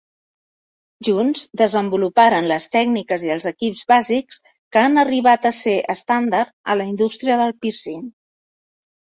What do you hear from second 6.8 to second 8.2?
la indústria del pírcing.